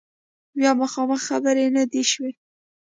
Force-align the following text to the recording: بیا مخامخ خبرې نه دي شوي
بیا 0.57 0.71
مخامخ 0.81 1.19
خبرې 1.29 1.65
نه 1.75 1.83
دي 1.91 2.03
شوي 2.11 2.31